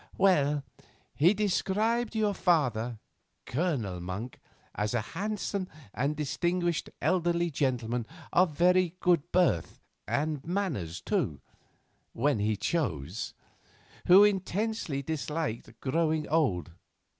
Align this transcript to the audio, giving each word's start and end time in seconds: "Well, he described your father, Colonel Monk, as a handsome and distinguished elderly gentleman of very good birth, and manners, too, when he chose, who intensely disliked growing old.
"Well, 0.17 0.63
he 1.13 1.35
described 1.35 2.15
your 2.15 2.33
father, 2.33 2.97
Colonel 3.45 3.99
Monk, 4.01 4.39
as 4.73 4.95
a 4.95 5.01
handsome 5.13 5.67
and 5.93 6.15
distinguished 6.15 6.89
elderly 7.03 7.51
gentleman 7.51 8.07
of 8.33 8.57
very 8.57 8.95
good 8.99 9.31
birth, 9.31 9.79
and 10.07 10.43
manners, 10.43 11.01
too, 11.01 11.39
when 12.13 12.39
he 12.39 12.57
chose, 12.57 13.35
who 14.07 14.23
intensely 14.23 15.03
disliked 15.03 15.79
growing 15.81 16.27
old. 16.29 16.71